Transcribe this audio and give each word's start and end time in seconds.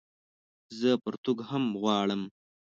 زه 0.79 0.89
پرتوګ 1.03 1.39
هم 1.49 1.63
غواړم 1.81 2.21